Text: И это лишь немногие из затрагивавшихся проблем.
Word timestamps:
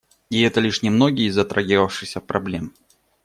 И 0.31 0.41
это 0.41 0.59
лишь 0.59 0.81
немногие 0.81 1.27
из 1.27 1.35
затрагивавшихся 1.35 2.21
проблем. 2.21 2.73